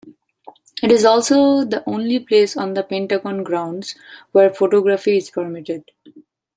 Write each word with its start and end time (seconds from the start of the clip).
It 0.81 0.91
is 0.91 1.05
also 1.05 1.63
the 1.63 1.83
only 1.87 2.19
place 2.21 2.57
on 2.57 2.73
the 2.73 2.81
Pentagon 2.81 3.43
grounds 3.43 3.93
where 4.31 4.49
photography 4.51 5.17
is 5.17 5.29
permitted. 5.29 5.91